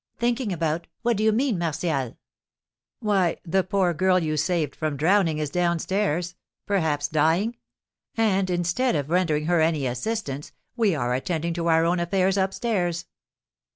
[0.17, 2.17] "Thinking about what do you mean, Martial?"
[3.01, 6.33] "Why, the poor girl you saved from drowning is down stairs
[6.65, 7.55] perhaps dying;
[8.17, 12.51] and, instead of rendering her any assistance, we are attending to our own affairs up
[12.51, 13.05] stairs."